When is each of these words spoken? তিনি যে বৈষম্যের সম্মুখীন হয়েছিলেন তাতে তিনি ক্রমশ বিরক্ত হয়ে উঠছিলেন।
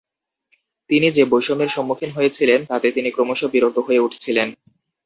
তিনি 0.89 1.07
যে 1.11 1.23
বৈষম্যের 1.25 1.69
সম্মুখীন 1.69 2.11
হয়েছিলেন 2.11 2.59
তাতে 2.65 2.87
তিনি 2.91 3.09
ক্রমশ 3.11 3.41
বিরক্ত 3.53 3.77
হয়ে 3.79 4.03
উঠছিলেন। 4.05 4.47